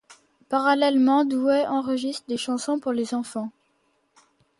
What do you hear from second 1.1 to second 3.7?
Douai enregistre des chansons pour les enfants.